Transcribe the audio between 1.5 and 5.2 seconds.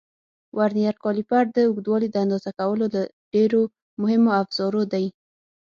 د اوږدوالي د اندازه کولو له ډېرو مهمو افزارو دی.